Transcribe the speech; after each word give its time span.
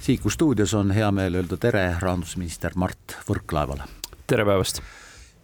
Siiku 0.00 0.30
stuudios 0.30 0.72
on 0.74 0.90
hea 0.96 1.10
meel 1.12 1.34
öelda 1.36 1.58
tere 1.60 1.82
rahandusminister 2.00 2.72
Mart 2.80 3.18
Võrklaevale. 3.28 3.84
tere 4.26 4.46
päevast 4.48 4.80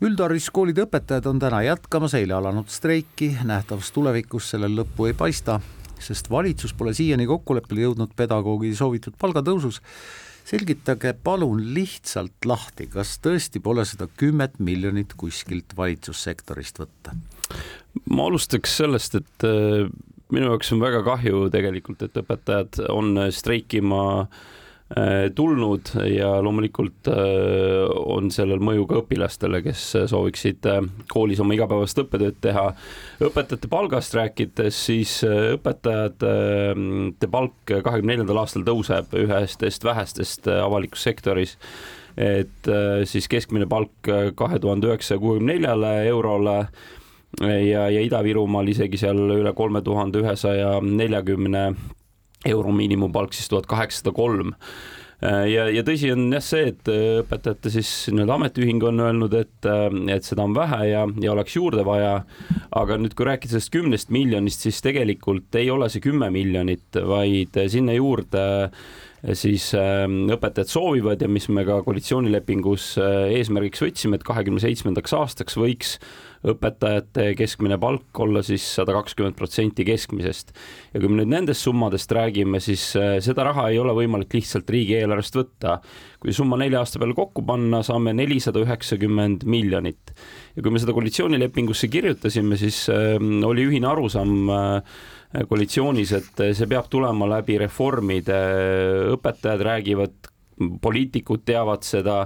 üldhariduskoolide 0.01 0.87
õpetajad 0.87 1.29
on 1.29 1.43
täna 1.43 1.59
jätkamas 1.67 2.15
eile 2.17 2.39
alanud 2.39 2.73
streiki, 2.73 3.35
nähtavas 3.45 3.91
tulevikus 3.93 4.49
sellel 4.55 4.79
lõppu 4.79 5.11
ei 5.11 5.17
paista, 5.19 5.59
sest 6.01 6.31
valitsus 6.33 6.73
pole 6.73 6.95
siiani 6.97 7.29
kokkuleppele 7.29 7.85
jõudnud 7.85 8.17
pedagoogi 8.17 8.73
soovitud 8.77 9.21
palgatõusus. 9.21 9.83
selgitage 10.47 11.13
palun 11.13 11.61
lihtsalt 11.75 12.45
lahti, 12.47 12.87
kas 12.87 13.19
tõesti 13.21 13.61
pole 13.61 13.85
seda 13.85 14.07
kümmet 14.07 14.59
miljonit 14.59 15.13
kuskilt 15.17 15.77
valitsussektorist 15.77 16.79
võtta? 16.79 17.13
ma 18.09 18.25
alustaks 18.25 18.77
sellest, 18.77 19.15
et 19.21 19.45
äh, 19.45 19.91
minu 20.35 20.51
jaoks 20.51 20.73
on 20.75 20.83
väga 20.83 21.03
kahju 21.07 21.47
tegelikult, 21.55 22.03
et 22.03 22.17
õpetajad 22.19 22.81
on 22.91 23.19
streikima 23.35 24.01
äh, 24.25 25.29
tulnud 25.39 25.93
ja 26.11 26.33
loomulikult 26.43 27.11
äh, 27.13 27.17
on 28.03 28.33
sellel 28.35 28.63
mõju 28.65 28.89
ka 28.91 28.99
õpilastele, 29.03 29.61
kes 29.67 29.85
sooviksid 30.11 30.67
äh, 30.71 30.81
koolis 31.13 31.43
oma 31.45 31.55
igapäevast 31.55 32.03
õppetööd 32.03 32.41
teha. 32.43 32.67
õpetajate 33.29 33.71
palgast 33.71 34.19
rääkides, 34.19 34.81
siis 34.89 35.21
õpetajate 35.29 36.33
palk 37.31 37.71
kahekümne 37.71 38.17
neljandal 38.17 38.43
aastal 38.43 38.67
tõuseb 38.67 39.15
ühestest 39.23 39.87
vähestest 39.87 40.51
avalikus 40.59 41.07
sektoris 41.07 41.55
et 42.17 42.69
siis 43.05 43.27
keskmine 43.29 43.67
palk 43.69 44.09
kahe 44.41 44.59
tuhande 44.59 44.89
üheksasaja 44.89 45.21
kuuekümne 45.21 45.53
neljale 45.53 45.91
eurole 46.09 46.55
ja, 47.41 47.87
ja 47.93 48.03
Ida-Virumaal 48.05 48.69
isegi 48.73 49.01
seal 49.01 49.19
üle 49.37 49.53
kolme 49.57 49.83
tuhande 49.85 50.23
ühesaja 50.23 50.79
neljakümne 50.83 51.71
euro 52.47 52.73
miinimumpalk, 52.73 53.35
siis 53.35 53.51
tuhat 53.51 53.67
kaheksasada 53.71 54.15
kolm 54.17 54.55
ja, 55.23 55.67
ja 55.73 55.83
tõsi 55.87 56.11
on 56.13 56.27
jah 56.35 56.45
see, 56.45 56.71
et 56.73 56.91
õpetajate 56.91 57.73
siis 57.79 57.91
nii-öelda 58.13 58.37
ametiühing 58.37 58.85
on 58.87 59.01
öelnud, 59.07 59.37
et, 59.39 59.69
et 60.13 60.29
seda 60.29 60.45
on 60.45 60.55
vähe 60.57 60.83
ja, 60.91 61.07
ja 61.23 61.33
oleks 61.33 61.57
juurde 61.57 61.87
vaja. 61.87 62.19
aga 62.77 63.01
nüüd, 63.01 63.17
kui 63.17 63.29
rääkida 63.29 63.57
sellest 63.57 63.73
kümnest 63.75 64.13
miljonist, 64.15 64.67
siis 64.67 64.83
tegelikult 64.85 65.57
ei 65.57 65.71
ole 65.73 65.89
see 65.93 66.05
kümme 66.05 66.29
miljonit, 66.35 67.01
vaid 67.09 67.57
sinna 67.73 67.97
juurde 67.97 68.45
siis 69.35 69.71
õpetajad 69.75 70.71
soovivad 70.71 71.23
ja 71.25 71.29
mis 71.33 71.49
me 71.51 71.65
ka 71.67 71.81
koalitsioonilepingus 71.87 72.93
eesmärgiks 73.33 73.83
võtsime, 73.83 74.21
et 74.21 74.27
kahekümne 74.27 74.63
seitsmendaks 74.63 75.17
aastaks 75.17 75.57
võiks 75.59 75.97
õpetajate 76.47 77.31
keskmine 77.39 77.79
palk 77.81 78.21
olla 78.23 78.43
siis 78.47 78.65
sada 78.79 78.95
kakskümmend 78.97 79.37
protsenti 79.39 79.85
keskmisest. 79.87 80.53
ja 80.93 81.01
kui 81.01 81.11
me 81.11 81.21
nüüd 81.21 81.33
nendest 81.33 81.67
summadest 81.67 82.13
räägime, 82.13 82.61
siis 82.63 82.85
äh, 82.99 83.17
seda 83.25 83.49
raha 83.49 83.69
ei 83.73 83.81
ole 83.83 83.95
võimalik 83.97 84.37
lihtsalt 84.37 84.71
riigieelarvest 84.71 85.39
võtta. 85.39 85.81
kui 86.23 86.35
summa 86.37 86.59
nelja 86.61 86.83
aasta 86.83 87.03
peale 87.03 87.17
kokku 87.19 87.45
panna, 87.47 87.83
saame 87.87 88.15
nelisada 88.17 88.63
üheksakümmend 88.63 89.45
miljonit. 89.45 90.15
ja 90.57 90.63
kui 90.63 90.73
me 90.73 90.83
seda 90.83 90.95
koalitsioonilepingusse 90.97 91.91
kirjutasime, 91.93 92.59
siis 92.61 92.87
äh, 92.93 93.19
oli 93.21 93.67
ühine 93.67 93.91
arusaam 93.91 94.51
äh, 94.51 94.97
koalitsioonis, 95.51 96.13
et 96.17 96.47
see 96.55 96.71
peab 96.71 96.87
tulema 96.89 97.27
läbi 97.29 97.59
reformide, 97.61 98.39
õpetajad 99.17 99.65
räägivad 99.67 100.36
poliitikud 100.57 101.45
teavad 101.47 101.85
seda, 101.85 102.23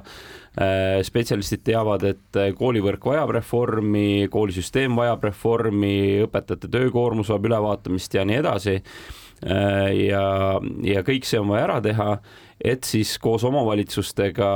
äh, 0.61 1.01
spetsialistid 1.07 1.65
teavad, 1.67 2.05
et 2.07 2.39
äh, 2.39 2.53
koolivõrk 2.57 3.11
vajab 3.11 3.35
reformi, 3.41 4.29
koolisüsteem 4.31 4.97
vajab 4.99 5.27
reformi, 5.31 5.97
õpetajate 6.27 6.71
töökoormus 6.71 7.33
vajab 7.33 7.51
ülevaatamist 7.51 8.15
ja 8.15 8.25
nii 8.29 8.41
edasi. 8.43 8.79
Äh, 9.41 9.91
ja, 10.07 10.25
ja 10.87 11.05
kõik 11.07 11.29
see 11.29 11.43
on 11.43 11.51
vaja 11.53 11.67
ära 11.69 11.79
teha, 11.85 12.11
et 12.61 12.87
siis 12.87 13.17
koos 13.23 13.47
omavalitsustega 13.49 14.51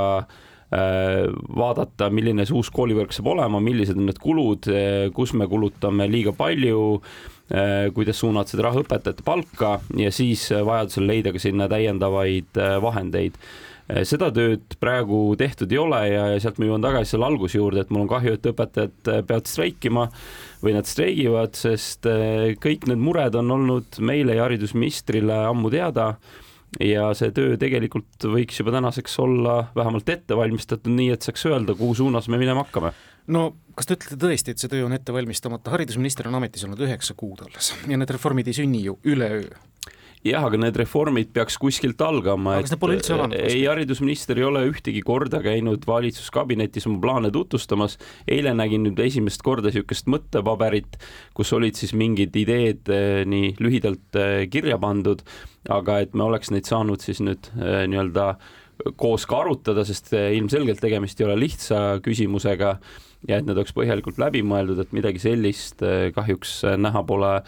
vaadata, 0.75 2.09
milline 2.11 2.43
see 2.43 2.55
uus 2.57 2.67
koolivõrk 2.73 3.13
saab 3.15 3.29
olema, 3.31 3.61
millised 3.63 3.95
on 3.95 4.09
need 4.09 4.17
kulud, 4.19 4.65
kus 5.15 5.31
me 5.37 5.45
kulutame 5.47 6.07
liiga 6.09 6.33
palju, 6.35 6.79
kuidas 7.93 8.17
suunata 8.17 8.49
seda 8.49 8.63
raha 8.65 8.81
õpetajate 8.81 9.21
palka 9.21 9.75
ja 9.99 10.09
siis 10.09 10.47
vajadusel 10.49 11.05
leida 11.05 11.29
ka 11.35 11.41
sinna 11.43 11.67
täiendavaid 11.69 12.57
vahendeid. 12.81 13.37
Äh, 13.85 14.01
seda 14.07 14.31
tööd 14.33 14.77
praegu 14.81 15.35
tehtud 15.37 15.69
ei 15.73 15.77
ole 15.77 15.99
ja, 16.09 16.23
ja 16.33 16.41
sealt 16.41 16.57
ma 16.57 16.65
jõuan 16.65 16.85
tagasi 16.85 17.13
selle 17.13 17.27
alguse 17.27 17.59
juurde, 17.59 17.83
et 17.83 17.91
mul 17.93 18.07
on 18.07 18.09
kahju, 18.09 18.33
et 18.33 18.47
õpetajad 18.49 19.11
äh, 19.11 19.19
peavad 19.27 19.49
streikima 19.49 20.07
või 20.63 20.73
nad 20.73 20.89
streigivad, 20.89 21.53
sest 21.59 22.09
äh, 22.09 22.55
kõik 22.61 22.87
need 22.89 23.03
mured 23.05 23.37
on 23.37 23.53
olnud 23.53 23.99
meile 24.01 24.39
ja 24.39 24.47
haridusministrile 24.47 25.37
ammu 25.51 25.69
teada 25.73 26.15
ja 26.81 27.11
see 27.15 27.29
töö 27.35 27.59
tegelikult 27.61 28.25
võiks 28.25 28.57
juba 28.59 28.73
tänaseks 28.73 29.19
olla 29.21 29.59
vähemalt 29.77 30.09
ette 30.09 30.37
valmistatud, 30.37 30.89
nii 30.89 31.13
et 31.13 31.27
saaks 31.27 31.45
öelda, 31.51 31.77
kuhu 31.77 31.93
suunas 32.01 32.25
me 32.27 32.41
minema 32.41 32.65
hakkame 32.65 32.95
no 33.27 33.45
kas 33.75 33.89
te 33.89 33.97
ütlete 33.97 34.19
tõesti, 34.21 34.55
et 34.55 34.61
see 34.61 34.71
töö 34.71 34.85
on 34.87 34.95
ette 34.95 35.13
valmistamata, 35.15 35.73
haridusminister 35.75 36.29
on 36.29 36.39
ametis 36.39 36.63
olnud 36.67 36.81
üheksa 36.87 37.15
kuud 37.17 37.45
alles 37.47 37.73
ja 37.89 37.97
need 37.99 38.11
reformid 38.15 38.51
ei 38.51 38.59
sünni 38.61 38.83
ju 38.85 38.99
üleöö 39.07 39.49
jah, 40.25 40.45
aga 40.47 40.57
need 40.59 40.77
reformid 40.79 41.31
peaks 41.35 41.57
kuskilt 41.61 42.01
algama. 42.01 42.55
alanud? 43.13 43.35
ei, 43.37 43.63
haridusminister 43.69 44.39
ei 44.41 44.47
ole 44.47 44.63
ühtegi 44.69 45.03
korda 45.05 45.41
käinud 45.45 45.85
valitsuskabinetis 45.87 46.87
oma 46.89 47.01
plaane 47.03 47.31
tutvustamas. 47.35 47.97
eile 48.27 48.55
nägin 48.57 48.85
nüüd 48.87 49.01
esimest 49.05 49.45
korda 49.45 49.69
niisugust 49.69 50.09
mõttepaberit, 50.11 50.99
kus 51.37 51.53
olid 51.57 51.77
siis 51.77 51.93
mingid 51.97 52.35
ideed 52.39 52.93
eh, 52.93 53.23
nii 53.29 53.55
lühidalt 53.61 54.19
eh, 54.21 54.45
kirja 54.51 54.79
pandud, 54.81 55.23
aga 55.69 56.01
et 56.05 56.13
me 56.17 56.25
oleks 56.29 56.53
neid 56.53 56.69
saanud 56.69 57.05
siis 57.05 57.21
nüüd 57.25 57.51
eh, 57.57 57.83
nii-öelda 57.91 58.35
koos 58.99 59.25
ka 59.29 59.43
arutada, 59.43 59.85
sest 59.87 60.13
ilmselgelt 60.13 60.81
tegemist 60.83 61.19
ei 61.21 61.27
ole 61.29 61.37
lihtsa 61.39 62.01
küsimusega 62.05 62.75
ja 63.29 63.37
et 63.39 63.45
need 63.47 63.55
oleks 63.55 63.73
põhjalikult 63.75 64.19
läbi 64.21 64.43
mõeldud, 64.45 64.81
et 64.83 64.91
midagi 64.95 65.21
sellist 65.23 65.81
kahjuks 66.15 66.59
näha 66.77 67.03
pole 67.07 67.39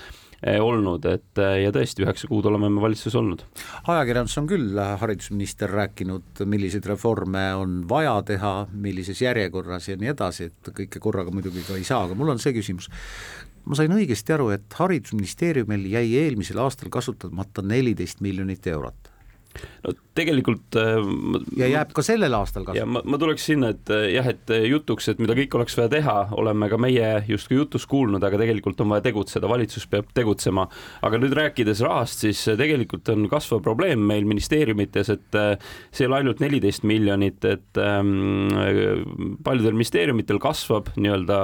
Eh, 0.45 0.59
olnud, 0.61 1.01
et 1.09 1.39
eh, 1.41 1.63
ja 1.63 1.71
tõesti, 1.73 2.03
üheksa 2.05 2.27
kuud 2.29 2.45
oleme 2.45 2.67
me 2.69 2.81
valitsuses 2.83 3.15
olnud. 3.17 3.41
ajakirjandus 3.89 4.35
on 4.37 4.49
küll 4.51 4.77
äh, 4.77 4.91
haridusminister 5.01 5.71
rääkinud, 5.73 6.43
milliseid 6.45 6.85
reforme 6.85 7.41
on 7.57 7.79
vaja 7.89 8.13
teha, 8.21 8.51
millises 8.69 9.17
järjekorras 9.23 9.89
ja 9.89 9.97
nii 9.97 10.11
edasi, 10.13 10.51
et 10.51 10.69
kõike 10.77 11.01
korraga 11.01 11.33
muidugi 11.33 11.65
ka 11.65 11.79
ei 11.79 11.87
saa, 11.87 12.03
aga 12.05 12.13
mul 12.19 12.35
on 12.35 12.43
see 12.43 12.53
küsimus, 12.53 12.91
ma 13.65 13.79
sain 13.79 13.97
õigesti 13.97 14.37
aru, 14.37 14.51
et 14.53 14.77
Haridusministeeriumil 14.77 15.89
jäi 15.95 16.05
eelmisel 16.21 16.61
aastal 16.61 16.93
kasutamata 16.93 17.65
neliteist 17.65 18.21
miljonit 18.21 18.69
eurot 18.69 19.09
no 19.57 19.93
tegelikult 20.17 20.77
äh, 20.79 20.97
ja 21.59 21.69
jääb 21.71 21.93
ka 21.95 22.03
sellel 22.05 22.33
aastal 22.37 22.65
kasvama. 22.67 22.79
ja 22.79 22.87
ma, 22.89 23.03
ma 23.05 23.19
tuleks 23.21 23.47
sinna, 23.49 23.71
et 23.75 23.91
äh, 23.93 24.07
jah, 24.15 24.27
et 24.31 24.53
äh, 24.53 24.65
jutuks, 24.71 25.09
et 25.11 25.21
mida 25.23 25.35
kõik 25.37 25.57
oleks 25.59 25.77
vaja 25.79 25.91
teha, 25.97 26.17
oleme 26.37 26.69
ka 26.71 26.79
meie 26.81 27.11
justkui 27.29 27.59
jutus 27.59 27.87
kuulnud, 27.89 28.23
aga 28.23 28.41
tegelikult 28.41 28.83
on 28.83 28.93
vaja 28.95 29.05
tegutseda, 29.09 29.49
valitsus 29.49 29.87
peab 29.91 30.11
tegutsema. 30.17 30.67
aga 31.07 31.21
nüüd 31.21 31.35
rääkides 31.37 31.81
rahast, 31.85 32.25
siis 32.25 32.43
tegelikult 32.59 33.09
on 33.13 33.27
kasvav 33.31 33.63
probleem 33.65 34.03
meil 34.09 34.27
ministeeriumites, 34.29 35.11
et 35.13 35.41
see 35.91 36.05
ei 36.05 36.09
ole 36.09 36.21
ainult 36.21 36.41
neliteist 36.43 36.85
miljonit, 36.87 37.43
et 37.47 37.81
ähm, 37.81 39.35
paljudel 39.45 39.77
ministeeriumitel 39.77 40.41
kasvab 40.43 40.93
nii-öelda 40.97 41.41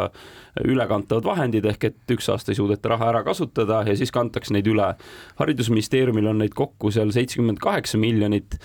ülekantavad 0.62 1.25
vahendid 1.25 1.66
ehk 1.66 1.88
et 1.89 2.13
üks 2.13 2.28
aasta 2.29 2.53
ei 2.53 2.57
suudeta 2.59 2.91
raha 2.91 3.09
ära 3.09 3.23
kasutada 3.25 3.81
ja 3.88 3.95
siis 3.97 4.13
kantakse 4.13 4.53
neid 4.53 4.67
üle. 4.69 4.91
haridusministeeriumil 5.39 6.29
on 6.29 6.44
neid 6.44 6.53
kokku 6.57 6.91
seal 6.94 7.09
seitsekümmend 7.16 7.62
kaheksa 7.63 7.97
miljonit 7.97 8.59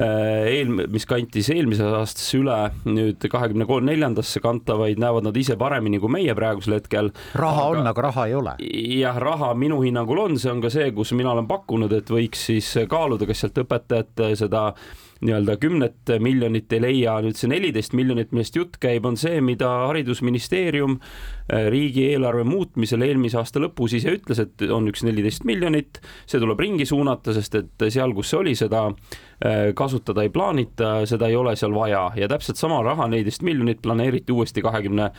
eel-, 0.00 0.86
mis 0.92 1.06
kantis 1.08 1.50
eelmises 1.52 1.92
aastas 1.98 2.28
üle, 2.38 2.58
nüüd 2.88 3.26
kahekümne 3.32 3.66
kolm 3.68 3.88
neljandasse 3.90 4.42
kantavaid 4.44 5.00
näevad 5.02 5.26
nad 5.26 5.36
ise 5.36 5.56
paremini 5.60 6.00
kui 6.00 6.12
meie 6.12 6.34
praegusel 6.36 6.78
hetkel. 6.78 7.12
raha 7.34 7.66
aga, 7.66 7.82
on, 7.82 7.90
aga 7.92 8.06
raha 8.08 8.26
ei 8.30 8.38
ole. 8.38 8.56
jah, 9.00 9.20
raha 9.20 9.52
minu 9.58 9.80
hinnangul 9.84 10.24
on, 10.26 10.38
see 10.40 10.52
on 10.52 10.62
ka 10.64 10.72
see, 10.72 10.90
kus 10.96 11.12
mina 11.18 11.34
olen 11.34 11.48
pakkunud, 11.50 11.92
et 11.96 12.10
võiks 12.10 12.48
siis 12.50 12.72
kaaluda, 12.90 13.28
kas 13.28 13.44
sealt 13.44 13.62
õpetajate 13.64 14.34
seda 14.40 14.70
nii-öelda 15.20 15.56
kümnet 15.60 16.12
miljonit 16.22 16.72
ei 16.72 16.80
leia, 16.82 17.18
nüüd 17.20 17.36
see 17.36 17.50
neliteist 17.50 17.92
miljonit, 17.96 18.30
millest 18.32 18.56
jutt 18.56 18.78
käib, 18.80 19.04
on 19.08 19.18
see, 19.20 19.40
mida 19.44 19.68
haridusministeerium 19.90 20.96
äh, 20.96 21.66
riigieelarve 21.72 22.46
muutmisel 22.48 23.04
eelmise 23.04 23.40
aasta 23.40 23.60
lõpus 23.60 23.98
ise 23.98 24.14
ütles, 24.16 24.40
et 24.40 24.64
on 24.72 24.88
üks 24.88 25.04
neliteist 25.04 25.44
miljonit, 25.48 26.00
see 26.30 26.40
tuleb 26.40 26.62
ringi 26.64 26.86
suunata, 26.88 27.34
sest 27.36 27.58
et 27.60 27.86
seal, 27.92 28.14
kus 28.16 28.32
see 28.32 28.40
oli, 28.40 28.54
seda 28.56 28.86
äh, 28.88 29.74
kasutada 29.76 30.24
ei 30.24 30.32
plaanita, 30.32 30.92
seda 31.10 31.28
ei 31.28 31.36
ole 31.36 31.52
seal 31.60 31.76
vaja. 31.76 32.06
Ja 32.16 32.30
täpselt 32.32 32.60
sama 32.60 32.80
raha, 32.86 33.10
neliteist 33.12 33.44
miljonit 33.44 33.84
planeeriti 33.84 34.32
uuesti 34.32 34.64
kahekümne 34.64 35.10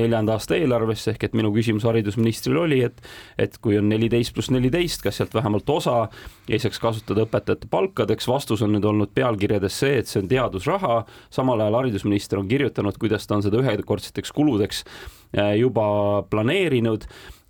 neljanda 0.00 0.38
aasta 0.38 0.56
eelarvesse, 0.56 1.12
ehk 1.12 1.28
et 1.28 1.36
minu 1.36 1.52
küsimus 1.52 1.84
haridusministrile 1.88 2.64
oli, 2.64 2.80
et 2.88 3.04
et 3.40 3.56
kui 3.60 3.76
on 3.78 3.88
neliteist 3.88 4.32
pluss 4.36 4.50
neliteist, 4.52 5.02
kas 5.04 5.20
sealt 5.20 5.34
vähemalt 5.34 5.68
osa 5.70 6.08
ei 6.48 6.58
saaks 6.60 6.80
kasutada 6.80 7.24
õpetajate 7.26 7.68
palkadeks, 7.70 8.28
vastus 8.28 8.62
on 8.64 8.74
nüüd 8.74 8.84
olnud 8.88 9.12
pealkiri 9.14 9.49
kirjades 9.50 9.78
see, 9.82 9.98
et 9.98 10.10
see 10.10 10.22
on 10.22 10.30
teadusraha, 10.30 11.00
samal 11.34 11.60
ajal 11.64 11.80
haridusminister 11.80 12.40
on 12.40 12.50
kirjutanud, 12.50 12.98
kuidas 13.00 13.26
ta 13.26 13.38
on 13.38 13.46
seda 13.46 13.58
ühekordseteks 13.62 14.32
kuludeks 14.36 14.84
juba 15.32 16.24
planeerinud 16.30 17.04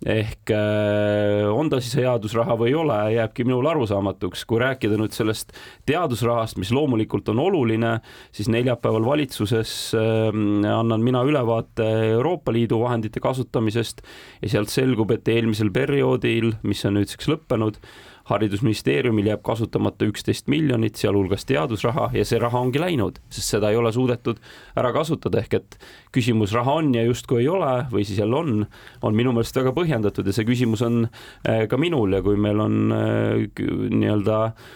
ehk 0.05 0.49
on 1.53 1.69
ta 1.69 1.77
siis 1.81 1.99
headusraha 1.99 2.55
või 2.57 2.71
ei 2.71 2.75
ole, 2.77 2.97
jääbki 3.13 3.45
minule 3.45 3.69
arusaamatuks. 3.69 4.45
kui 4.49 4.59
rääkida 4.61 4.97
nüüd 4.97 5.13
sellest 5.13 5.53
teadusrahast, 5.85 6.57
mis 6.57 6.71
loomulikult 6.73 7.29
on 7.29 7.39
oluline, 7.39 7.99
siis 8.33 8.49
neljapäeval 8.49 9.05
valitsuses 9.05 9.93
annan 9.93 11.05
mina 11.05 11.21
ülevaate 11.21 11.89
Euroopa 12.15 12.53
Liidu 12.53 12.79
vahendite 12.81 13.21
kasutamisest 13.21 14.01
ja 14.41 14.49
sealt 14.49 14.73
selgub, 14.73 15.11
et 15.11 15.27
eelmisel 15.27 15.69
perioodil, 15.69 16.55
mis 16.63 16.85
on 16.85 16.97
nüüdseks 16.97 17.29
lõppenud, 17.29 17.77
haridusministeeriumil 18.31 19.31
jääb 19.31 19.41
kasutamata 19.45 20.05
üksteist 20.09 20.49
miljonit, 20.51 20.99
sealhulgas 20.99 21.45
teadusraha 21.49 22.09
ja 22.15 22.25
see 22.27 22.39
raha 22.41 22.61
ongi 22.61 22.81
läinud, 22.81 23.19
sest 23.33 23.55
seda 23.55 23.71
ei 23.71 23.79
ole 23.79 23.91
suudetud 23.95 24.39
ära 24.77 24.93
kasutada, 24.95 25.41
ehk 25.41 25.57
et 25.59 25.77
küsimus 26.15 26.53
raha 26.55 26.77
on 26.81 26.93
ja 26.95 27.05
justkui 27.07 27.41
ei 27.43 27.49
ole 27.51 27.70
või 27.91 28.05
siis 28.07 28.21
jälle 28.21 28.37
on, 28.37 28.65
on 29.01 29.17
minu 29.17 29.33
meelest 29.35 29.57
väga 29.57 29.73
põhjendatud 29.75 30.27
ja 30.27 30.35
see 30.35 30.47
küsimus 30.47 30.83
on 30.85 31.03
eh, 31.05 31.65
ka 31.71 31.79
minul 31.81 32.17
ja 32.17 32.23
kui 32.25 32.39
meil 32.39 32.61
on 32.63 32.95
eh, 32.95 33.65
nii-öelda 33.91 34.39
äh, 34.51 34.71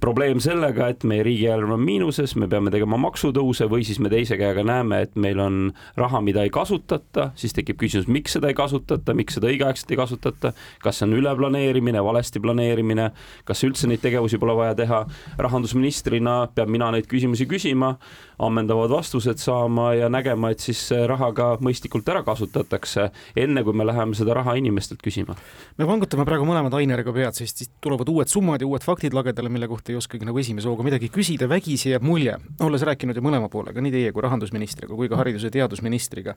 probleem 0.00 0.40
sellega, 0.42 0.90
et 0.92 1.04
meie 1.08 1.22
riigieelarve 1.24 1.74
on 1.74 1.82
miinuses, 1.82 2.34
me 2.38 2.46
peame 2.50 2.70
tegema 2.72 2.98
maksutõuse 3.00 3.66
või 3.70 3.84
siis 3.86 3.98
me 4.02 4.10
teise 4.12 4.36
käega 4.38 4.62
näeme, 4.66 5.00
et 5.06 5.16
meil 5.16 5.40
on 5.40 5.56
raha, 5.98 6.20
mida 6.24 6.44
ei 6.44 6.52
kasutata, 6.52 7.30
siis 7.40 7.56
tekib 7.56 7.80
küsimus, 7.80 8.08
miks 8.12 8.36
seda 8.36 8.50
ei 8.50 8.56
kasutata, 8.58 9.14
miks 9.16 9.38
seda 9.38 9.48
õigeaegselt 9.50 9.94
ei 9.94 9.98
kasutata, 9.98 10.52
kas 10.84 11.00
see 11.00 11.08
on 11.08 11.16
üleplaneerimine, 11.16 12.02
valesti 12.04 12.42
planeerimine, 12.44 13.08
kas 13.48 13.64
üldse 13.66 13.88
neid 13.88 14.04
tegevusi 14.04 14.38
pole 14.38 14.56
vaja 14.58 14.76
teha. 14.78 15.04
rahandusministrina 15.40 16.50
pean 16.54 16.70
mina 16.70 16.90
neid 16.92 17.08
küsimusi 17.08 17.48
küsima, 17.48 17.94
ammendavad 18.38 18.92
vastused 18.92 19.40
saama 19.40 19.94
ja 19.94 20.08
nägema, 20.12 20.52
et 20.52 20.60
siis 20.60 20.90
raha 21.08 21.32
ka 21.32 21.48
mõistlikult 21.64 22.08
ära 22.12 22.22
kasutatakse, 22.26 23.10
enne 23.36 23.64
kui 23.64 23.76
me 23.76 23.88
läheme 23.88 24.14
seda 24.16 24.36
raha 24.36 24.54
inimestelt 24.60 25.00
küsima. 25.02 25.36
me 25.78 25.88
vangutame 25.88 26.24
praegu 26.28 26.44
mõlemad 26.44 26.76
Aineriga 26.76 27.12
pead, 27.12 27.34
sest 27.34 27.64
siis 27.64 27.72
tulevad 27.80 28.08
uued 28.08 28.28
summad 28.28 28.60
ja 28.60 28.68
uued 28.68 28.84
faktid 28.84 29.16
lagedale, 29.16 29.48
mille 29.48 29.69
kohta 29.70 29.92
ei 29.92 29.98
oskagi 30.00 30.28
nagu 30.28 30.38
esimese 30.42 30.68
hooga 30.70 30.86
midagi 30.86 31.10
küsida, 31.14 31.48
vägisi 31.50 31.94
jääb 31.94 32.04
mulje, 32.06 32.36
olles 32.66 32.84
rääkinud 32.86 33.18
ju 33.18 33.24
mõlema 33.24 33.50
poolega, 33.52 33.82
nii 33.82 33.94
teie 33.94 34.12
kui 34.14 34.24
rahandusministriga 34.26 34.94
kui 34.96 35.10
ka 35.10 35.18
haridus- 35.20 35.46
ja 35.48 35.54
teadusministriga, 35.54 36.36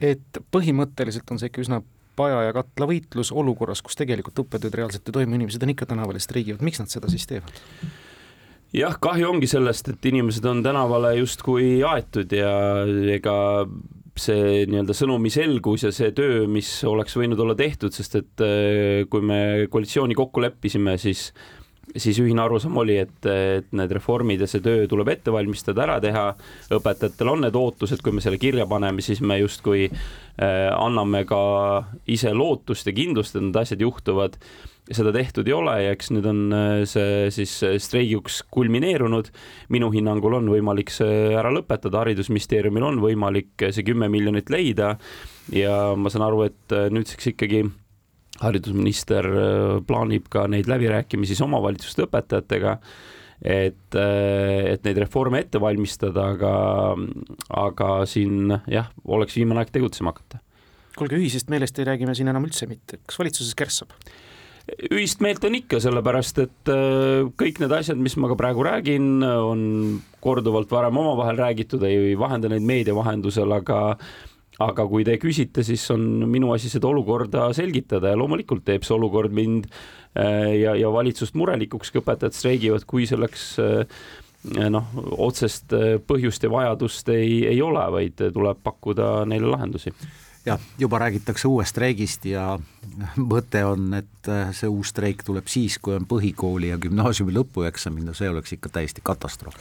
et 0.00 0.42
põhimõtteliselt 0.54 1.30
on 1.34 1.42
see 1.42 1.52
ikka 1.52 1.64
üsna 1.66 1.82
paja 2.18 2.42
ja 2.48 2.56
katla 2.56 2.88
võitlus 2.90 3.30
olukorras, 3.34 3.82
kus 3.84 3.98
tegelikult 3.98 4.42
õppetööd 4.42 4.74
reaalselt 4.74 5.06
ei 5.08 5.20
toimu, 5.20 5.38
inimesed 5.38 5.62
on 5.62 5.74
ikka 5.74 5.86
tänaval 5.92 6.18
ja 6.18 6.24
streigivad, 6.24 6.64
miks 6.66 6.82
nad 6.82 6.90
seda 6.92 7.10
siis 7.12 7.26
teevad? 7.30 7.62
jah, 8.74 8.98
kahju 9.00 9.30
ongi 9.30 9.48
sellest, 9.48 9.94
et 9.94 10.10
inimesed 10.10 10.44
on 10.48 10.60
tänavale 10.64 11.14
justkui 11.16 11.78
aetud 11.86 12.32
ja 12.36 12.50
ega 13.14 13.36
see 14.18 14.64
nii-öelda 14.68 14.96
sõnumi 14.96 15.30
selgus 15.32 15.84
ja 15.86 15.92
see 15.94 16.10
töö, 16.16 16.42
mis 16.50 16.68
oleks 16.88 17.16
võinud 17.16 17.38
olla 17.42 17.54
tehtud, 17.58 17.94
sest 17.94 18.18
et 18.20 18.44
äh, 18.44 19.06
kui 19.10 19.24
me 19.24 19.40
koalitsiooni 19.70 20.16
kokku 20.18 20.42
leppisime, 20.44 20.96
siis 21.00 21.30
siis 21.96 22.18
ühine 22.22 22.42
arusaam 22.44 22.76
oli, 22.82 22.98
et, 23.00 23.18
et 23.28 23.68
need 23.76 23.92
reformid 23.96 24.42
ja 24.42 24.48
see 24.50 24.62
töö 24.64 24.86
tuleb 24.90 25.12
ette 25.12 25.32
valmistada, 25.34 25.84
ära 25.86 25.98
teha. 26.02 26.24
õpetajatel 26.74 27.32
on 27.32 27.44
need 27.46 27.58
ootused, 27.58 28.02
kui 28.04 28.14
me 28.14 28.24
selle 28.24 28.40
kirja 28.40 28.66
paneme, 28.68 29.04
siis 29.04 29.22
me 29.24 29.38
justkui 29.40 29.88
äh, 29.88 30.68
anname 30.74 31.24
ka 31.28 31.40
ise 32.10 32.34
lootust 32.36 32.90
ja 32.90 32.96
kindlust, 32.96 33.36
et 33.36 33.46
need 33.46 33.62
asjad 33.62 33.84
juhtuvad. 33.84 34.38
seda 34.88 35.12
tehtud 35.12 35.44
ei 35.44 35.52
ole 35.52 35.72
ja 35.84 35.88
eks 35.92 36.08
nüüd 36.16 36.26
on 36.28 36.38
äh, 36.52 36.84
see 36.88 37.28
siis 37.34 37.56
streigiks 37.84 38.42
kulmineerunud. 38.50 39.32
minu 39.68 39.90
hinnangul 39.92 40.38
on 40.40 40.48
võimalik 40.48 40.92
see 40.92 41.34
ära 41.36 41.52
lõpetada, 41.52 42.04
haridusministeeriumil 42.04 42.82
on 42.82 43.02
võimalik 43.04 43.68
see 43.70 43.84
kümme 43.84 44.08
miljonit 44.08 44.50
leida 44.50 44.96
ja 45.52 45.94
ma 45.96 46.10
saan 46.10 46.28
aru, 46.28 46.48
et 46.48 46.76
äh, 46.76 46.88
nüüdseks 46.92 47.32
ikkagi 47.34 47.66
haridusminister 48.42 49.28
äh, 49.28 49.78
plaanib 49.86 50.28
ka 50.32 50.46
neid 50.50 50.68
läbirääkimisi 50.70 51.34
siis 51.34 51.44
omavalitsuste 51.46 52.06
õpetajatega, 52.06 52.76
et, 53.42 53.98
äh, 53.98 54.72
et 54.74 54.86
neid 54.86 55.02
reforme 55.04 55.42
ette 55.44 55.60
valmistada, 55.62 56.30
aga, 56.34 56.52
aga 57.64 57.90
siin 58.10 58.54
jah, 58.70 58.90
oleks 59.06 59.38
viimane 59.38 59.64
aeg 59.64 59.74
tegutsema 59.74 60.14
hakata. 60.14 60.42
kuulge, 60.98 61.18
ühisest 61.18 61.50
meelest 61.50 61.78
ei 61.78 61.86
räägi 61.86 62.08
me 62.08 62.16
siin 62.18 62.30
enam 62.30 62.46
üldse 62.48 62.66
mitte, 62.70 62.98
kas 63.06 63.20
valitsuses 63.20 63.54
kärssab? 63.58 63.94
ühist 64.92 65.22
meelt 65.24 65.44
on 65.48 65.54
ikka, 65.56 65.78
sellepärast 65.80 66.42
et 66.44 66.70
äh, 66.72 67.28
kõik 67.40 67.62
need 67.62 67.72
asjad, 67.72 68.00
mis 68.00 68.18
ma 68.20 68.28
ka 68.30 68.36
praegu 68.38 68.66
räägin, 68.66 69.22
on 69.24 69.62
korduvalt 70.20 70.70
varem 70.70 70.98
omavahel 71.00 71.38
räägitud, 71.40 71.86
ei 71.88 72.12
vahenda 72.18 72.50
neid 72.52 72.66
meedia 72.68 72.94
vahendusel, 72.96 73.54
aga 73.56 73.96
aga 74.62 74.86
kui 74.90 75.06
te 75.06 75.16
küsite, 75.22 75.62
siis 75.66 75.84
on 75.94 76.04
minu 76.30 76.52
asi 76.54 76.70
seda 76.70 76.90
olukorda 76.90 77.48
selgitada 77.56 78.12
ja 78.12 78.18
loomulikult 78.18 78.64
teeb 78.66 78.86
see 78.86 78.96
olukord 78.96 79.34
mind 79.34 79.68
äh, 79.70 80.54
ja, 80.58 80.74
ja 80.78 80.90
valitsust 80.92 81.38
murelikuks, 81.38 81.92
kui 81.94 82.02
õpetajad 82.02 82.36
streigivad, 82.36 82.86
kui 82.88 83.06
selleks 83.06 83.50
äh, 83.62 84.00
noh, 84.74 84.88
otsest 85.28 85.74
äh, 85.76 85.98
põhjust 86.02 86.46
ja 86.46 86.50
vajadust 86.52 87.12
ei, 87.14 87.44
ei 87.50 87.60
ole, 87.62 87.84
vaid 87.94 88.24
tuleb 88.34 88.64
pakkuda 88.64 89.28
neile 89.30 89.52
lahendusi. 89.52 89.94
Jah, 90.46 90.62
juba 90.80 91.00
räägitakse 91.02 91.48
uuest 91.50 91.74
streigist 91.74 92.24
ja 92.26 92.54
mõte 93.20 93.60
on, 93.68 93.90
et 93.98 94.30
see 94.56 94.70
uus 94.70 94.94
streik 94.94 95.20
tuleb 95.26 95.50
siis, 95.50 95.76
kui 95.82 95.98
on 95.98 96.06
põhikooli 96.08 96.70
ja 96.72 96.78
gümnaasiumi 96.80 97.34
lõpueksamid, 97.36 98.06
no 98.08 98.14
see 98.16 98.30
oleks 98.32 98.56
ikka 98.56 98.72
täiesti 98.78 99.04
katastroof 99.04 99.58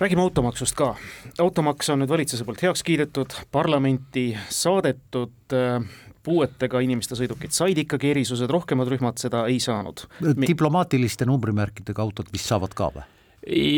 räägime 0.00 0.22
automaksust 0.22 0.76
ka. 0.76 0.94
automaks 1.40 1.90
on 1.90 2.02
nüüd 2.02 2.12
valitsuse 2.12 2.44
poolt 2.44 2.62
heaks 2.62 2.82
kiidetud, 2.86 3.34
parlamenti 3.52 4.32
saadetud, 4.52 5.56
puuetega 6.22 6.82
inimeste 6.84 7.16
sõidukid 7.18 7.54
said 7.54 7.78
ikkagi 7.82 8.12
erisused, 8.12 8.50
rohkemad 8.50 8.90
rühmad 8.90 9.18
seda 9.22 9.46
ei 9.50 9.58
saanud. 9.60 10.06
diplomaatiliste 10.46 11.26
numbrimärkidega 11.26 12.02
autod 12.02 12.30
vist 12.32 12.50
saavad 12.52 12.76
ka 12.78 12.92
või? 12.94 13.08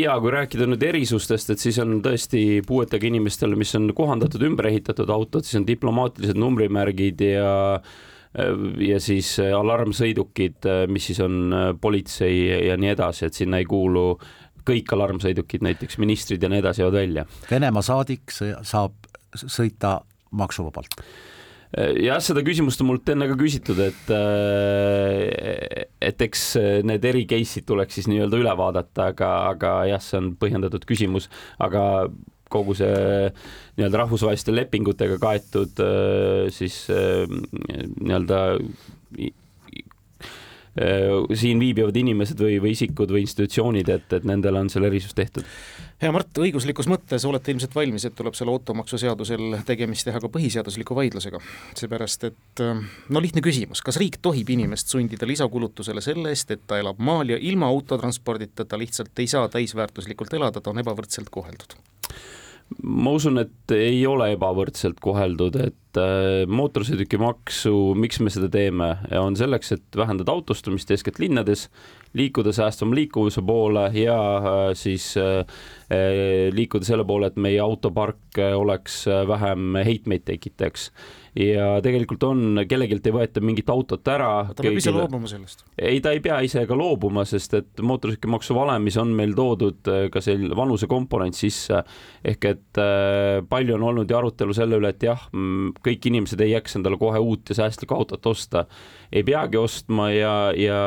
ja 0.05 0.13
kui 0.21 0.29
rääkida 0.29 0.67
nüüd 0.69 0.83
erisustest, 0.85 1.49
et 1.49 1.61
siis 1.61 1.79
on 1.81 1.97
tõesti 2.05 2.61
puuetega 2.67 3.07
inimestele, 3.09 3.57
mis 3.57 3.73
on 3.77 3.89
kohandatud, 3.97 4.43
ümber 4.45 4.69
ehitatud 4.69 5.09
autod, 5.09 5.47
siis 5.47 5.57
on 5.61 5.65
diplomaatilised 5.67 6.37
numbrimärgid 6.37 7.23
ja 7.25 7.55
ja 8.83 8.97
siis 8.99 9.29
alarmsõidukid, 9.39 10.67
mis 10.91 11.05
siis 11.07 11.21
on 11.23 11.53
politsei 11.81 12.67
ja 12.67 12.75
nii 12.75 12.91
edasi, 12.91 13.29
et 13.29 13.37
sinna 13.37 13.61
ei 13.61 13.67
kuulu 13.69 14.09
kõik 14.65 14.91
alarmsõidukid, 14.95 15.63
näiteks 15.65 15.99
ministrid 16.01 16.43
ja 16.43 16.49
nii 16.51 16.63
edasi 16.63 16.83
jäävad 16.83 16.99
välja. 16.99 17.25
Venemaa 17.51 17.85
saadik 17.85 18.33
saab 18.33 19.11
sõita 19.35 19.99
maksuvabalt 20.35 20.99
jah, 21.75 22.21
seda 22.23 22.43
küsimust 22.45 22.81
on 22.83 22.91
mult 22.91 23.09
enne 23.11 23.27
ka 23.29 23.35
küsitud, 23.39 23.79
et 23.83 24.11
et 26.05 26.23
eks 26.27 26.45
need 26.87 27.07
eri 27.09 27.25
case'id 27.29 27.67
tuleks 27.67 27.99
siis 27.99 28.07
nii-öelda 28.11 28.39
üle 28.39 28.53
vaadata, 28.57 29.09
aga, 29.11 29.31
aga 29.51 29.73
jah, 29.91 30.03
see 30.03 30.21
on 30.21 30.31
põhjendatud 30.39 30.85
küsimus, 30.87 31.27
aga 31.59 32.07
kogu 32.53 32.75
see 32.77 32.93
nii-öelda 33.75 34.03
rahvusvaheliste 34.03 34.53
lepingutega 34.53 35.17
kaetud 35.19 35.81
siis 36.55 36.85
äh, 36.93 37.25
nii-öelda 37.27 38.39
siin 40.75 41.59
viibivad 41.61 41.95
inimesed 41.95 42.39
või, 42.41 42.57
või 42.59 42.73
isikud 42.75 43.11
või 43.15 43.21
institutsioonid, 43.23 43.89
et, 43.93 44.13
et 44.17 44.25
nendele 44.27 44.59
on 44.59 44.69
seal 44.71 44.83
erisus 44.89 45.15
tehtud. 45.15 45.47
hea 46.01 46.11
Mart, 46.11 46.35
õiguslikus 46.43 46.89
mõttes 46.91 47.23
olete 47.25 47.53
ilmselt 47.53 47.75
valmis, 47.77 48.03
et 48.05 48.15
tuleb 48.17 48.35
selle 48.35 48.51
automaksuseadusel 48.51 49.61
tegemist 49.67 50.09
teha 50.09 50.19
ka 50.19 50.29
põhiseadusliku 50.33 50.97
vaidlusega, 50.97 51.39
seepärast 51.79 52.27
et 52.27 52.63
äh, 52.65 52.83
no 53.07 53.23
lihtne 53.23 53.43
küsimus, 53.45 53.79
kas 53.85 54.01
riik 54.01 54.19
tohib 54.21 54.51
inimest 54.51 54.91
sundida 54.91 55.27
lisakulutusele 55.29 56.03
selle 56.03 56.35
eest, 56.35 56.51
et 56.51 56.67
ta 56.67 56.81
elab 56.83 56.99
maal 56.99 57.31
ja 57.31 57.39
ilma 57.39 57.71
autotranspordita 57.71 58.67
ta 58.67 58.79
lihtsalt 58.79 59.23
ei 59.23 59.31
saa 59.31 59.47
täisväärtuslikult 59.47 60.35
elada, 60.35 60.59
ta 60.59 60.75
on 60.75 60.83
ebavõrdselt 60.83 61.31
koheldud? 61.31 61.79
Ma 62.81 63.13
usun, 63.13 63.39
et 63.41 63.73
ei 63.75 63.99
ole 64.09 64.31
ebavõrdselt 64.33 64.97
koheldud, 65.03 65.57
et 65.61 65.99
äh, 66.01 66.45
mootorsõidukimaksu, 66.49 67.73
miks 68.01 68.19
me 68.23 68.33
seda 68.33 68.49
teeme, 68.51 68.89
on 69.19 69.37
selleks, 69.37 69.75
et 69.75 69.97
vähendada 69.97 70.33
autostumist 70.33 70.91
eeskätt 70.91 71.21
linnades, 71.21 71.67
liikuda 72.17 72.53
säästvama 72.55 72.97
liikuvuse 72.97 73.43
poole 73.45 73.85
ja 73.99 74.17
äh, 74.37 74.63
siis 74.77 75.11
äh, 75.21 75.45
liikuda 76.55 76.87
selle 76.87 77.05
poole, 77.07 77.29
et 77.31 77.37
meie 77.41 77.61
autopark 77.63 78.41
oleks 78.57 79.03
vähem 79.29 79.77
heitmeid 79.85 80.25
tekitaks 80.25 80.89
ja 81.35 81.81
tegelikult 81.83 82.23
on, 82.23 82.61
kellelgi 82.67 82.95
ei 83.03 83.13
võeta 83.13 83.41
mingit 83.43 83.67
autot 83.71 84.07
ära. 84.07 84.47
ta 84.55 84.63
peab 84.63 84.77
ise 84.79 84.93
loobuma 84.95 85.27
sellest? 85.27 85.65
ei, 85.75 85.99
ta 86.03 86.13
ei 86.15 86.21
pea 86.23 86.37
ise 86.47 86.63
ka 86.67 86.77
loobuma, 86.79 87.25
sest 87.27 87.57
et 87.59 87.83
mootorsõidukimaksu 87.83 88.55
valemis 88.55 88.95
on 89.01 89.11
meil 89.17 89.35
toodud 89.35 89.91
äh, 89.91 90.05
ka 90.13 90.23
see 90.23 90.47
vanusekomponent 90.55 91.35
sisse. 91.35 91.83
ehk 92.23 92.49
et 92.53 92.81
äh, 92.81 93.41
palju 93.49 93.75
on 93.75 93.87
olnud 93.91 94.11
ju 94.11 94.17
arutelu 94.17 94.55
selle 94.55 94.79
üle, 94.79 94.93
et 94.95 95.03
jah, 95.03 95.27
kõik 95.85 96.07
inimesed 96.07 96.39
ei 96.45 96.53
jaksa 96.53 96.79
endale 96.79 96.99
kohe 97.01 97.19
uut 97.19 97.51
ja 97.51 97.59
säästlikku 97.59 97.97
autot 97.97 98.31
osta. 98.31 98.65
ei 99.11 99.23
peagi 99.27 99.59
ostma 99.59 100.09
ja, 100.15 100.35
ja, 100.55 100.81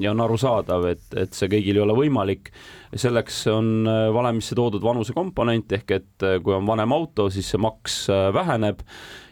ja 0.00 0.16
on 0.16 0.24
arusaadav, 0.24 0.88
et, 0.94 1.08
et 1.12 1.36
see 1.36 1.52
kõigil 1.52 1.76
ei 1.76 1.84
ole 1.84 1.96
võimalik 1.98 2.54
selleks 2.96 3.44
on 3.52 3.84
äh, 3.84 4.06
valemisse 4.16 4.56
toodud 4.56 4.82
vanusekomponent 4.82 5.76
ehk 5.76 5.98
et 6.00 6.30
kui 6.40 6.56
on 6.56 6.64
vanem 6.66 6.96
auto, 6.96 7.28
siis 7.30 7.52
see 7.52 7.60
maks 7.60 8.06
väheneb 8.32 8.80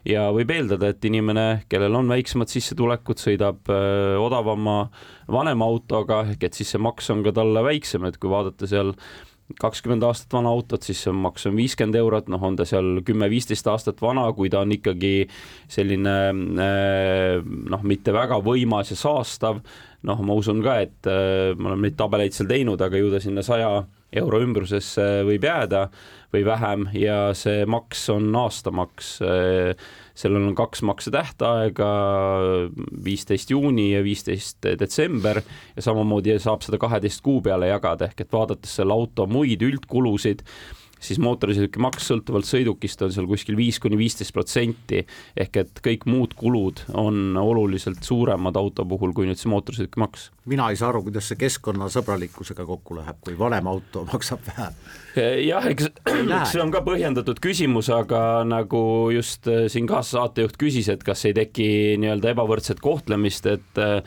ja 0.06 0.28
võib 0.34 0.50
eeldada, 0.54 0.92
et 0.92 1.04
inimene, 1.08 1.46
kellel 1.70 1.96
on 1.98 2.10
väiksemad 2.10 2.50
sissetulekud, 2.52 3.20
sõidab 3.22 3.70
öö, 3.72 4.18
odavama 4.22 4.90
vanema 5.30 5.68
autoga, 5.68 6.22
ehk 6.32 6.48
et 6.48 6.58
siis 6.58 6.74
see 6.74 6.82
maks 6.82 7.10
on 7.14 7.24
ka 7.26 7.34
talle 7.36 7.64
väiksem, 7.66 8.06
et 8.08 8.20
kui 8.20 8.30
vaadata 8.32 8.68
seal 8.70 8.94
kakskümmend 9.58 10.04
aastat 10.04 10.34
vana 10.36 10.50
autot, 10.52 10.84
siis 10.84 11.00
see 11.06 11.12
maks 11.16 11.46
on 11.48 11.56
viiskümmend 11.56 11.96
eurot, 11.96 12.28
noh, 12.28 12.42
on 12.44 12.56
ta 12.58 12.66
seal 12.68 13.00
kümme-viisteist 13.06 13.68
aastat 13.72 14.02
vana, 14.04 14.26
kui 14.36 14.50
ta 14.52 14.60
on 14.60 14.74
ikkagi 14.76 15.12
selline 15.72 16.16
noh, 16.36 17.86
mitte 17.88 18.12
väga 18.12 18.42
võimas 18.44 18.92
ja 18.92 18.98
saastav, 19.00 19.62
noh, 20.06 20.20
ma 20.22 20.34
usun 20.38 20.62
ka, 20.62 20.78
et 20.84 21.08
me 21.08 21.70
oleme 21.70 21.88
neid 21.88 21.96
tabeleid 21.98 22.36
seal 22.36 22.50
teinud, 22.50 22.80
aga 22.80 23.00
ju 23.00 23.10
ta 23.10 23.22
sinna 23.22 23.42
saja 23.46 23.70
euro 24.16 24.40
ümbrusesse 24.40 25.04
võib 25.28 25.44
jääda 25.44 25.88
või 26.32 26.44
vähem 26.44 26.86
ja 26.96 27.18
see 27.36 27.64
maks 27.68 28.06
on 28.12 28.28
aastamaks. 28.36 29.18
sellel 30.18 30.48
on 30.48 30.54
kaks 30.58 30.82
maksetähtaega, 30.82 31.90
viisteist 33.04 33.50
juuni 33.50 33.92
ja 33.92 34.02
viisteist 34.02 34.66
detsember 34.80 35.42
ja 35.76 35.82
samamoodi 35.82 36.38
saab 36.42 36.64
seda 36.66 36.80
kaheteist 36.80 37.22
kuu 37.22 37.40
peale 37.42 37.68
jagada, 37.68 38.08
ehk 38.08 38.20
et 38.24 38.32
vaadates 38.32 38.80
selle 38.80 38.92
auto 38.92 39.26
muid 39.26 39.62
üldkulusid 39.62 40.42
siis 41.00 41.20
mootorsõidukimaks 41.22 42.08
sõltuvalt 42.10 42.48
sõidukist 42.48 43.02
on 43.04 43.12
seal 43.14 43.28
kuskil 43.30 43.58
viis 43.58 43.78
kuni 43.82 43.98
viisteist 44.00 44.34
protsenti 44.34 45.04
ehk 45.38 45.60
et 45.62 45.82
kõik 45.84 46.06
muud 46.10 46.34
kulud 46.38 46.82
on 46.98 47.36
oluliselt 47.40 48.02
suuremad 48.06 48.56
auto 48.58 48.86
puhul 48.88 49.14
kui 49.16 49.28
nüüd 49.28 49.40
see 49.40 49.50
mootorsõidukimaks. 49.52 50.30
mina 50.48 50.70
ei 50.70 50.80
saa 50.80 50.90
aru, 50.92 51.04
kuidas 51.06 51.28
see 51.30 51.38
keskkonnasõbralikkusega 51.40 52.66
kokku 52.66 52.98
läheb, 52.98 53.20
kui 53.24 53.38
vanem 53.38 53.70
auto 53.70 54.04
maksab 54.12 54.42
vähem. 54.48 54.80
jah, 55.46 55.68
eks, 55.70 55.90
eks 56.06 56.50
see 56.54 56.62
on 56.62 56.72
ka 56.74 56.82
põhjendatud 56.86 57.42
küsimus, 57.42 57.92
aga 57.94 58.42
nagu 58.48 58.82
just 59.14 59.48
äh, 59.50 59.66
siin 59.72 59.86
kaassaatejuht 59.90 60.58
küsis, 60.60 60.90
et 60.92 61.04
kas 61.06 61.24
ei 61.28 61.36
teki 61.36 61.70
nii-öelda 62.02 62.34
ebavõrdset 62.34 62.82
kohtlemist, 62.84 63.46
et 63.50 63.82
äh, 63.82 64.02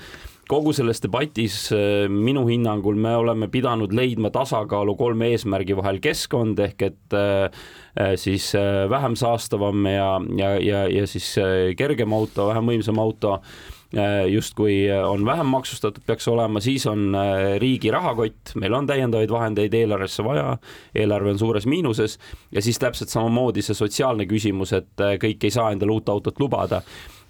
kogu 0.51 0.73
selles 0.75 0.99
debatis 1.03 1.55
äh, 1.71 2.09
minu 2.11 2.43
hinnangul 2.49 2.97
me 2.99 3.13
oleme 3.15 3.47
pidanud 3.51 3.93
leidma 3.95 4.31
tasakaalu 4.35 4.97
kolme 4.99 5.31
eesmärgi 5.31 5.77
vahel, 5.79 6.01
keskkond 6.03 6.59
ehk 6.65 6.87
et 6.89 7.15
äh, 7.15 7.61
äh, 7.95 8.15
siis 8.19 8.51
vähem 8.91 9.15
saastavam 9.19 9.85
ja, 9.87 10.15
ja, 10.37 10.55
ja, 10.59 10.87
ja 10.91 11.05
siis 11.07 11.33
kergem 11.79 12.11
auto, 12.15 12.49
vähem 12.51 12.73
võimsam 12.73 12.99
auto 13.01 13.37
justkui 14.31 14.85
on 14.87 15.25
vähem 15.27 15.49
maksustatud, 15.51 16.05
peaks 16.07 16.29
olema, 16.31 16.61
siis 16.63 16.85
on 16.87 17.11
riigi 17.59 17.89
rahakott, 17.91 18.53
meil 18.55 18.71
on 18.77 18.85
täiendavaid 18.87 19.33
vahendeid 19.35 19.75
eelarvesse 19.75 20.23
vaja, 20.23 20.53
eelarve 20.95 21.33
on 21.33 21.41
suures 21.41 21.67
miinuses. 21.67 22.15
Ja 22.55 22.63
siis 22.63 22.79
täpselt 22.79 23.11
samamoodi 23.11 23.59
see 23.59 23.75
sotsiaalne 23.75 24.29
küsimus, 24.31 24.71
et 24.79 25.03
kõik 25.19 25.43
ei 25.43 25.51
saa 25.51 25.73
endale 25.75 25.91
uut 25.97 26.07
autot 26.07 26.39
lubada 26.39 26.79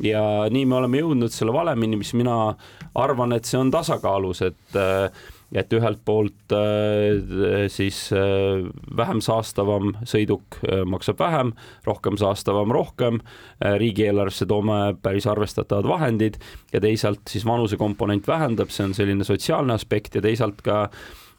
ja 0.03 0.23
nii 0.51 0.65
me 0.65 0.79
oleme 0.79 1.01
jõudnud 1.01 1.33
selle 1.33 1.53
valemini, 1.55 1.99
mis 1.99 2.13
mina 2.17 2.55
arvan, 2.97 3.35
et 3.35 3.47
see 3.47 3.59
on 3.61 3.71
tasakaalus, 3.73 4.43
et 4.47 4.81
et 5.51 5.73
ühelt 5.75 5.99
poolt 6.07 6.53
siis 7.73 7.97
vähem 8.97 9.19
saastavam 9.19 9.89
sõiduk 10.07 10.61
maksab 10.87 11.19
vähem, 11.19 11.51
rohkem 11.83 12.15
saastavam 12.15 12.71
rohkem, 12.71 13.19
riigieelarvesse 13.59 14.47
toome 14.47 14.93
päris 15.03 15.27
arvestatavad 15.27 15.89
vahendid 15.91 16.39
ja 16.71 16.79
teisalt 16.79 17.27
siis 17.27 17.43
vanusekomponent 17.43 18.31
vähendab, 18.31 18.71
see 18.71 18.87
on 18.87 18.95
selline 18.95 19.27
sotsiaalne 19.27 19.75
aspekt 19.75 20.15
ja 20.15 20.23
teisalt 20.23 20.63
ka 20.63 20.85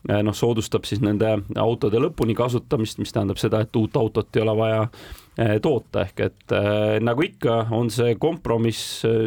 noh, 0.08 0.34
soodustab 0.34 0.86
siis 0.88 1.00
nende 1.00 1.36
autode 1.62 2.00
lõpuni 2.02 2.34
kasutamist, 2.34 2.98
mis 2.98 3.12
tähendab 3.14 3.38
seda, 3.38 3.60
et 3.62 3.76
uut 3.76 3.96
autot 3.96 4.36
ei 4.36 4.42
ole 4.42 4.56
vaja 4.58 4.88
Eh, 5.32 5.54
toota, 5.64 6.02
ehk 6.04 6.18
et 6.26 6.52
äh, 6.52 6.98
nagu 7.00 7.22
ikka, 7.24 7.54
on 7.72 7.88
see 7.88 8.18
kompromiss 8.20 9.00
äh, 9.08 9.22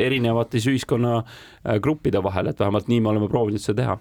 erinevates 0.00 0.64
ühiskonnagruppide 0.70 2.22
vahel, 2.24 2.48
et 2.48 2.62
vähemalt 2.62 2.88
nii 2.88 3.02
me 3.04 3.10
oleme 3.10 3.28
proovinud 3.28 3.60
seda 3.60 3.82
teha. 3.82 3.98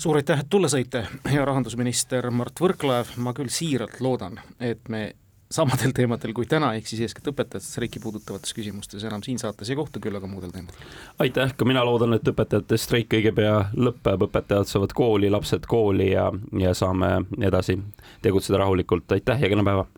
Suur 0.00 0.16
aitäh, 0.16 0.40
et 0.40 0.48
tulla 0.48 0.70
sõite, 0.72 1.02
hea 1.28 1.44
rahandusminister 1.44 2.30
Mart 2.32 2.62
Võrklaev, 2.64 3.12
ma 3.20 3.34
küll 3.36 3.52
siiralt 3.52 4.00
loodan, 4.00 4.40
et 4.64 4.88
me 4.88 5.10
samadel 5.52 5.94
teemadel 5.96 6.34
kui 6.36 6.46
täna, 6.48 6.72
ehk 6.76 6.88
siis 6.90 7.00
eeskätt 7.06 7.30
õpetajate 7.32 7.64
streiki 7.64 8.02
puudutavates 8.02 8.52
küsimustes 8.56 9.04
enam 9.08 9.24
siin 9.24 9.40
saates 9.40 9.70
ei 9.72 9.78
kohtu, 9.78 10.02
küll 10.04 10.18
aga 10.18 10.28
muudel 10.28 10.52
teemadel. 10.52 10.96
aitäh, 11.24 11.54
ka 11.56 11.68
mina 11.68 11.84
loodan, 11.88 12.16
et 12.18 12.28
õpetajate 12.28 12.78
streik 12.80 13.16
õige 13.16 13.32
pea 13.36 13.54
lõpeb, 13.76 14.28
õpetajad 14.28 14.68
saavad 14.68 14.92
kooli, 14.96 15.32
lapsed 15.32 15.64
kooli 15.70 16.12
ja, 16.12 16.28
ja 16.60 16.74
saame 16.76 17.14
edasi 17.40 17.78
tegutseda 18.24 18.60
rahulikult, 18.64 19.08
aitäh 19.16 19.46
ja 19.46 19.52
kena 19.54 19.64
päeva! 19.64 19.88